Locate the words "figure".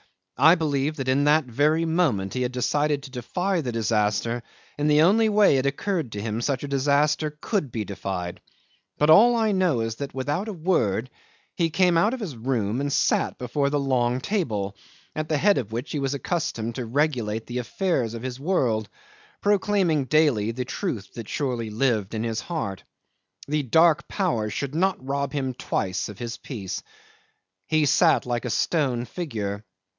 29.05-29.63